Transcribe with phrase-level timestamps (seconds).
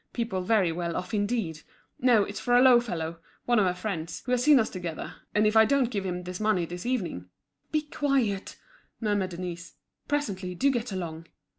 [0.13, 1.61] People very well off indeed.
[1.99, 5.17] No, it's for a low fellow, one of her friends, who has seen us together;
[5.35, 7.29] and if I don't give him this money this evening—"
[7.71, 8.57] "Be quiet,"
[8.99, 9.75] murmured Denise.
[10.07, 11.27] "Presently, do get along."